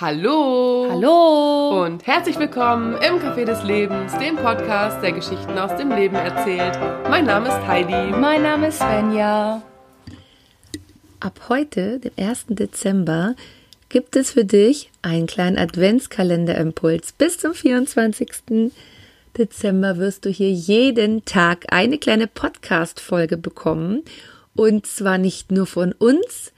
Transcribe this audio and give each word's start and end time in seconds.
Hallo! 0.00 0.86
Hallo! 0.88 1.84
Und 1.84 2.06
herzlich 2.06 2.38
willkommen 2.38 2.92
im 3.02 3.18
Café 3.18 3.44
des 3.44 3.64
Lebens, 3.64 4.16
dem 4.18 4.36
Podcast, 4.36 5.02
der 5.02 5.10
Geschichten 5.10 5.58
aus 5.58 5.76
dem 5.76 5.90
Leben 5.90 6.14
erzählt. 6.14 6.78
Mein 7.10 7.24
Name 7.24 7.48
ist 7.48 7.66
Heidi. 7.66 8.16
Mein 8.16 8.44
Name 8.44 8.68
ist 8.68 8.78
Svenja. 8.78 9.60
Ab 11.18 11.40
heute, 11.48 11.98
dem 11.98 12.12
1. 12.16 12.44
Dezember, 12.50 13.34
gibt 13.88 14.14
es 14.14 14.30
für 14.30 14.44
dich 14.44 14.92
einen 15.02 15.26
kleinen 15.26 15.58
Adventskalender-Impuls. 15.58 17.10
Bis 17.10 17.38
zum 17.38 17.52
24. 17.54 18.70
Dezember 19.36 19.96
wirst 19.96 20.26
du 20.26 20.30
hier 20.30 20.52
jeden 20.52 21.24
Tag 21.24 21.64
eine 21.72 21.98
kleine 21.98 22.28
Podcast-Folge 22.28 23.36
bekommen. 23.36 24.04
Und 24.54 24.86
zwar 24.86 25.18
nicht 25.18 25.50
nur 25.50 25.66
von 25.66 25.90
uns, 25.90 26.52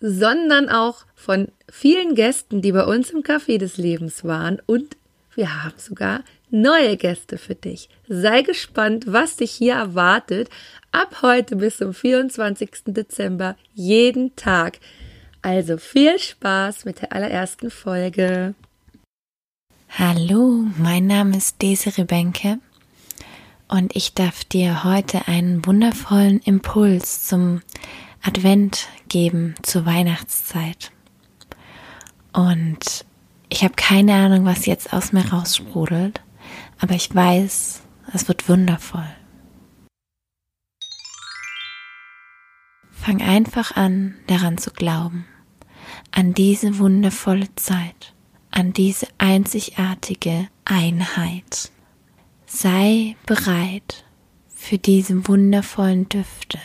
sondern 0.00 0.68
auch 0.68 1.04
von 1.14 1.48
vielen 1.70 2.14
Gästen, 2.14 2.62
die 2.62 2.72
bei 2.72 2.84
uns 2.84 3.10
im 3.10 3.22
Café 3.22 3.58
des 3.58 3.76
Lebens 3.76 4.24
waren. 4.24 4.60
Und 4.66 4.96
wir 5.34 5.62
haben 5.62 5.76
sogar 5.78 6.24
neue 6.50 6.96
Gäste 6.96 7.38
für 7.38 7.54
dich. 7.54 7.88
Sei 8.08 8.42
gespannt, 8.42 9.04
was 9.06 9.36
dich 9.36 9.52
hier 9.52 9.74
erwartet. 9.74 10.48
Ab 10.90 11.22
heute 11.22 11.56
bis 11.56 11.76
zum 11.76 11.94
24. 11.94 12.70
Dezember 12.86 13.56
jeden 13.74 14.34
Tag. 14.36 14.78
Also 15.42 15.78
viel 15.78 16.18
Spaß 16.18 16.84
mit 16.84 17.02
der 17.02 17.12
allerersten 17.12 17.70
Folge. 17.70 18.54
Hallo, 19.90 20.64
mein 20.78 21.06
Name 21.06 21.36
ist 21.36 21.62
Desiree 21.62 22.04
Benke 22.04 22.58
und 23.70 23.94
ich 23.94 24.14
darf 24.14 24.44
dir 24.44 24.84
heute 24.84 25.26
einen 25.28 25.64
wundervollen 25.64 26.40
Impuls 26.40 27.26
zum 27.26 27.62
Advent 28.22 28.88
geben 29.08 29.54
zur 29.62 29.86
Weihnachtszeit. 29.86 30.92
Und 32.32 33.04
ich 33.48 33.64
habe 33.64 33.74
keine 33.74 34.14
Ahnung, 34.14 34.44
was 34.44 34.66
jetzt 34.66 34.92
aus 34.92 35.12
mir 35.12 35.26
raussprudelt, 35.32 36.20
aber 36.78 36.94
ich 36.94 37.14
weiß, 37.14 37.82
es 38.12 38.28
wird 38.28 38.48
wundervoll. 38.48 39.08
Fang 42.90 43.22
einfach 43.22 43.76
an, 43.76 44.16
daran 44.26 44.58
zu 44.58 44.70
glauben, 44.70 45.24
an 46.12 46.34
diese 46.34 46.78
wundervolle 46.78 47.52
Zeit, 47.56 48.14
an 48.50 48.72
diese 48.72 49.08
einzigartige 49.18 50.48
Einheit. 50.64 51.72
Sei 52.46 53.16
bereit 53.24 54.04
für 54.60 54.76
diese 54.76 55.26
wundervollen 55.26 56.08
Düfte, 56.10 56.58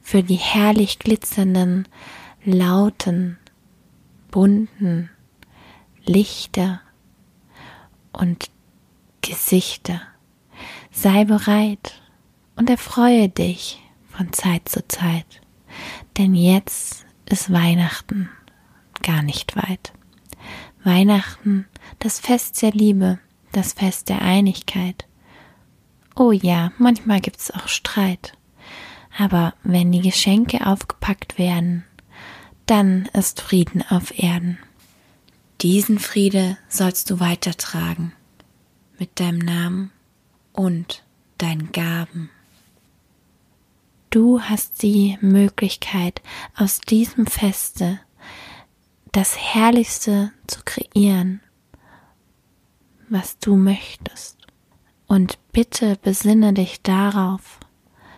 für 0.00 0.22
die 0.22 0.34
herrlich 0.34 0.98
glitzernden, 0.98 1.86
lauten, 2.42 3.38
bunten 4.30 5.10
Lichter 6.06 6.80
und 8.12 8.50
Gesichter. 9.20 10.00
Sei 10.90 11.26
bereit 11.26 12.00
und 12.56 12.70
erfreue 12.70 13.28
dich 13.28 13.80
von 14.08 14.32
Zeit 14.32 14.66
zu 14.68 14.88
Zeit, 14.88 15.42
denn 16.16 16.34
jetzt 16.34 17.04
ist 17.26 17.52
Weihnachten 17.52 18.30
gar 19.02 19.22
nicht 19.22 19.54
weit. 19.54 19.92
Weihnachten, 20.82 21.66
das 21.98 22.20
Fest 22.20 22.62
der 22.62 22.72
Liebe, 22.72 23.18
das 23.52 23.74
Fest 23.74 24.08
der 24.08 24.22
Einigkeit. 24.22 25.06
Oh 26.16 26.32
ja, 26.32 26.72
manchmal 26.78 27.20
gibt's 27.20 27.50
auch 27.50 27.68
Streit. 27.68 28.36
Aber 29.16 29.54
wenn 29.62 29.92
die 29.92 30.00
Geschenke 30.02 30.66
aufgepackt 30.66 31.38
werden, 31.38 31.84
dann 32.66 33.06
ist 33.12 33.40
Frieden 33.40 33.82
auf 33.88 34.18
Erden. 34.18 34.58
Diesen 35.60 35.98
Friede 35.98 36.56
sollst 36.68 37.10
du 37.10 37.20
weitertragen 37.20 38.12
mit 38.98 39.18
deinem 39.20 39.38
Namen 39.38 39.90
und 40.52 41.04
deinen 41.38 41.72
Gaben. 41.72 42.30
Du 44.10 44.40
hast 44.40 44.82
die 44.82 45.18
Möglichkeit, 45.20 46.22
aus 46.54 46.80
diesem 46.80 47.26
Feste 47.26 47.98
das 49.10 49.36
Herrlichste 49.36 50.32
zu 50.46 50.60
kreieren, 50.64 51.40
was 53.08 53.38
du 53.38 53.56
möchtest. 53.56 54.43
Und 55.14 55.38
bitte 55.52 55.96
besinne 56.02 56.54
dich 56.54 56.82
darauf, 56.82 57.60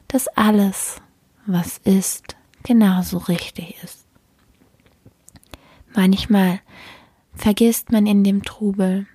dass 0.08 0.28
alles, 0.28 1.02
was 1.44 1.76
ist, 1.76 2.36
genauso 2.62 3.18
richtig 3.18 3.76
ist. 3.82 4.06
Manchmal 5.94 6.60
vergisst 7.34 7.92
man 7.92 8.06
in 8.06 8.24
dem 8.24 8.44
Trubel, 8.44 9.06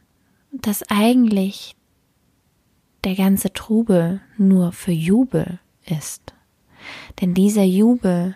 dass 0.51 0.83
eigentlich 0.91 1.75
der 3.03 3.15
ganze 3.15 3.51
Trubel 3.51 4.21
nur 4.37 4.73
für 4.73 4.91
Jubel 4.91 5.59
ist. 5.83 6.35
Denn 7.19 7.33
dieser 7.33 7.63
Jubel, 7.63 8.35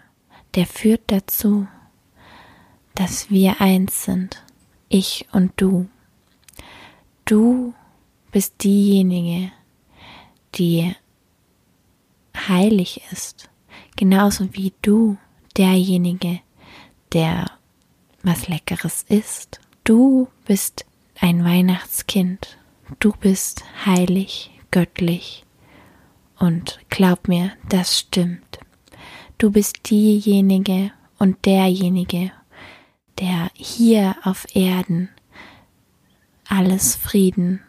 der 0.55 0.65
führt 0.65 1.03
dazu, 1.05 1.67
dass 2.95 3.29
wir 3.29 3.61
eins 3.61 4.05
sind, 4.05 4.43
ich 4.89 5.27
und 5.31 5.51
du. 5.57 5.87
Du 7.25 7.75
bist 8.35 8.65
diejenige, 8.65 9.53
die 10.55 10.93
heilig 12.35 13.01
ist, 13.13 13.49
genauso 13.95 14.53
wie 14.53 14.73
du 14.81 15.15
derjenige, 15.55 16.41
der 17.13 17.49
was 18.23 18.49
Leckeres 18.49 19.05
isst. 19.07 19.61
Du 19.85 20.27
bist 20.43 20.85
ein 21.21 21.45
Weihnachtskind, 21.45 22.57
du 22.99 23.13
bist 23.13 23.63
heilig, 23.85 24.51
göttlich 24.69 25.45
und 26.37 26.81
glaub 26.89 27.29
mir, 27.29 27.53
das 27.69 27.97
stimmt. 27.97 28.59
Du 29.37 29.49
bist 29.49 29.89
diejenige 29.89 30.91
und 31.19 31.45
derjenige, 31.45 32.33
der 33.17 33.49
hier 33.53 34.17
auf 34.25 34.45
Erden 34.53 35.07
alles 36.49 36.97
Frieden 36.97 37.61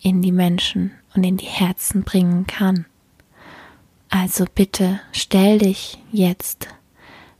in 0.00 0.22
die 0.22 0.32
Menschen 0.32 0.92
und 1.14 1.24
in 1.24 1.36
die 1.36 1.46
Herzen 1.46 2.02
bringen 2.02 2.46
kann. 2.46 2.86
Also 4.08 4.44
bitte 4.52 5.00
stell 5.12 5.58
dich 5.58 5.98
jetzt 6.10 6.68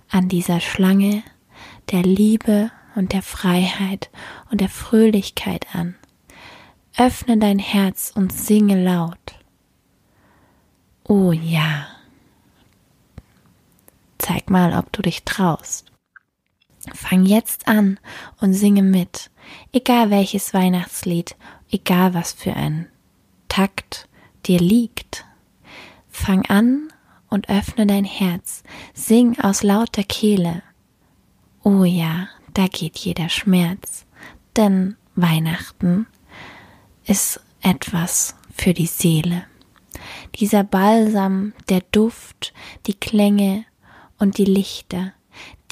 an 0.09 0.29
dieser 0.29 0.61
Schlange 0.61 1.23
der 1.91 2.03
Liebe 2.03 2.71
und 2.95 3.13
der 3.13 3.23
Freiheit 3.23 4.11
und 4.51 4.61
der 4.61 4.69
Fröhlichkeit 4.69 5.75
an. 5.75 5.95
Öffne 6.97 7.39
dein 7.39 7.59
Herz 7.59 8.13
und 8.15 8.33
singe 8.33 8.83
laut. 8.83 9.35
Oh 11.05 11.33
ja. 11.33 11.87
Zeig 14.19 14.51
mal, 14.51 14.79
ob 14.79 14.93
du 14.93 15.03
dich 15.03 15.25
traust. 15.25 15.91
Fang 16.95 17.25
jetzt 17.25 17.69
an 17.69 17.99
und 18.41 18.53
singe 18.53 18.83
mit, 18.83 19.31
egal 19.73 20.11
welches 20.11 20.55
Weihnachtslied, 20.55 21.37
egal 21.71 22.15
was 22.15 22.33
für 22.33 22.55
ein 22.55 22.89
Takt 23.49 24.09
dir 24.47 24.61
liegt. 24.61 25.25
Fang 26.09 26.45
an 26.47 26.89
und 27.29 27.49
öffne 27.49 27.87
dein 27.87 28.05
Herz, 28.05 28.63
sing 28.95 29.39
aus 29.39 29.63
lauter 29.63 30.03
Kehle. 30.03 30.63
Oh 31.63 31.85
ja, 31.85 32.29
da 32.55 32.67
geht 32.67 32.99
jeder 32.99 33.29
Schmerz, 33.29 34.07
denn 34.57 34.97
Weihnachten 35.15 36.07
ist 37.05 37.41
etwas 37.61 38.35
für 38.55 38.75
die 38.75 38.87
Seele. 38.87 39.45
Dieser 40.37 40.65
Balsam, 40.65 41.53
der 41.69 41.83
Duft, 41.93 42.53
die 42.87 42.95
Klänge 42.95 43.65
und 44.19 44.39
die 44.39 44.45
Lichter, 44.45 45.13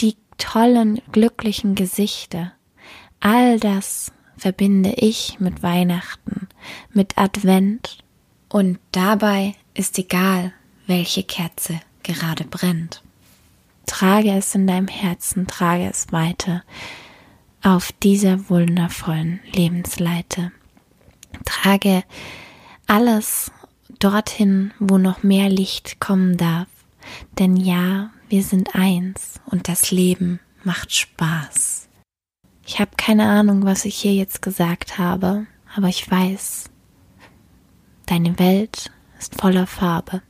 die 0.00 0.16
tollen, 0.36 1.00
glücklichen 1.12 1.74
Gesichter, 1.74 2.52
all 3.20 3.58
das 3.58 4.12
verbinde 4.38 4.94
ich 4.96 5.38
mit 5.40 5.62
Weihnachten, 5.62 6.48
mit 6.92 7.18
Advent 7.18 7.98
und 8.48 8.78
dabei 8.92 9.54
ist 9.74 9.98
egal, 9.98 10.52
welche 10.86 11.22
Kerze 11.22 11.80
gerade 12.02 12.44
brennt. 12.44 13.02
Trage 13.86 14.32
es 14.32 14.54
in 14.54 14.66
deinem 14.66 14.88
Herzen, 14.88 15.46
trage 15.46 15.88
es 15.88 16.12
weiter 16.12 16.62
auf 17.62 17.92
dieser 17.92 18.48
wundervollen 18.48 19.40
Lebensleite. 19.52 20.52
Trage 21.44 22.04
alles 22.86 23.50
dorthin, 23.98 24.72
wo 24.78 24.98
noch 24.98 25.22
mehr 25.22 25.48
Licht 25.48 26.00
kommen 26.00 26.36
darf. 26.36 26.68
Denn 27.38 27.56
ja, 27.56 28.10
wir 28.28 28.42
sind 28.42 28.74
eins 28.74 29.40
und 29.46 29.68
das 29.68 29.90
Leben 29.90 30.40
macht 30.62 30.94
Spaß. 30.94 31.87
Ich 32.68 32.78
habe 32.80 32.90
keine 32.98 33.26
Ahnung, 33.26 33.64
was 33.64 33.86
ich 33.86 33.96
hier 33.96 34.12
jetzt 34.12 34.42
gesagt 34.42 34.98
habe, 34.98 35.46
aber 35.74 35.88
ich 35.88 36.08
weiß, 36.08 36.64
deine 38.04 38.38
Welt 38.38 38.90
ist 39.18 39.40
voller 39.40 39.66
Farbe. 39.66 40.20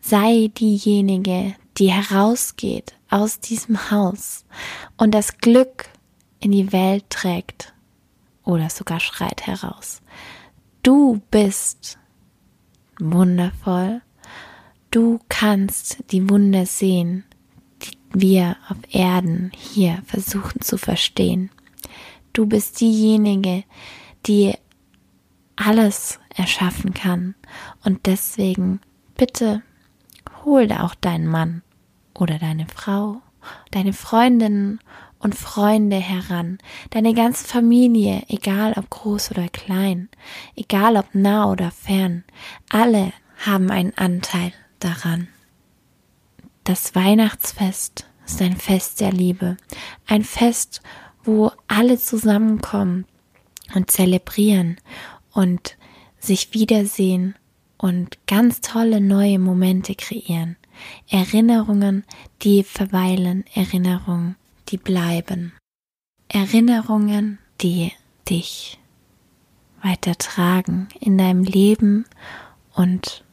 Sei 0.00 0.50
diejenige, 0.58 1.54
die 1.76 1.92
herausgeht 1.92 2.96
aus 3.08 3.38
diesem 3.38 3.92
Haus 3.92 4.46
und 4.96 5.14
das 5.14 5.38
Glück 5.38 5.90
in 6.40 6.50
die 6.50 6.72
Welt 6.72 7.08
trägt 7.08 7.72
oder 8.42 8.68
sogar 8.68 8.98
schreit 8.98 9.46
heraus. 9.46 10.02
Du 10.82 11.22
bist 11.30 12.00
wundervoll. 12.98 14.02
Du 14.90 15.20
kannst 15.28 16.02
die 16.10 16.28
Wunder 16.28 16.66
sehen, 16.66 17.22
wir 18.12 18.56
auf 18.68 18.76
Erden 18.90 19.52
hier 19.54 20.02
versuchen 20.06 20.60
zu 20.60 20.78
verstehen. 20.78 21.50
Du 22.32 22.46
bist 22.46 22.80
diejenige, 22.80 23.64
die 24.26 24.54
alles 25.56 26.18
erschaffen 26.34 26.94
kann. 26.94 27.34
Und 27.84 28.06
deswegen 28.06 28.80
bitte 29.16 29.62
hol 30.44 30.70
auch 30.72 30.94
deinen 30.94 31.26
Mann 31.26 31.62
oder 32.14 32.38
deine 32.38 32.66
Frau, 32.66 33.20
deine 33.70 33.92
Freundinnen 33.92 34.80
und 35.18 35.34
Freunde 35.34 35.96
heran, 35.96 36.58
deine 36.90 37.12
ganze 37.12 37.46
Familie, 37.46 38.22
egal 38.28 38.74
ob 38.76 38.88
groß 38.88 39.32
oder 39.32 39.48
klein, 39.48 40.08
egal 40.54 40.96
ob 40.96 41.14
nah 41.14 41.50
oder 41.50 41.70
fern, 41.70 42.24
alle 42.70 43.12
haben 43.44 43.70
einen 43.70 43.96
Anteil 43.96 44.52
daran. 44.78 45.28
Das 46.68 46.94
Weihnachtsfest 46.94 48.04
ist 48.26 48.42
ein 48.42 48.54
Fest 48.54 49.00
der 49.00 49.10
Liebe, 49.10 49.56
ein 50.06 50.22
Fest, 50.22 50.82
wo 51.24 51.50
alle 51.66 51.96
zusammenkommen 51.96 53.06
und 53.74 53.90
zelebrieren 53.90 54.76
und 55.32 55.78
sich 56.18 56.52
wiedersehen 56.52 57.36
und 57.78 58.18
ganz 58.26 58.60
tolle 58.60 59.00
neue 59.00 59.38
Momente 59.38 59.94
kreieren. 59.94 60.58
Erinnerungen, 61.08 62.04
die 62.42 62.62
verweilen, 62.64 63.46
Erinnerungen, 63.54 64.36
die 64.68 64.76
bleiben. 64.76 65.54
Erinnerungen, 66.28 67.38
die 67.62 67.92
dich 68.28 68.78
weitertragen 69.82 70.88
in 71.00 71.16
deinem 71.16 71.44
Leben 71.44 72.04
und 72.74 73.24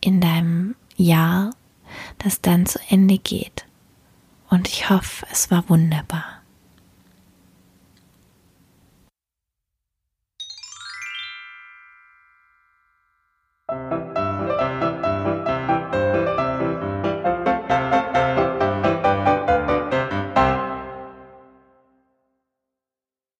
in 0.00 0.20
deinem 0.20 0.76
Jahr, 0.96 1.50
das 2.22 2.40
dann 2.40 2.66
zu 2.66 2.78
Ende 2.88 3.18
geht. 3.18 3.66
Und 4.48 4.68
ich 4.68 4.90
hoffe, 4.90 5.26
es 5.30 5.50
war 5.50 5.68
wunderbar. 5.68 6.31